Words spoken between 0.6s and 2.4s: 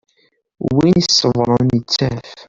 Win i iṣebbren yettaf.